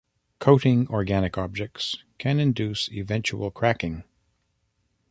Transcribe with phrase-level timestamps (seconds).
[0.39, 4.03] Coating organic objects can induce eventual cracking.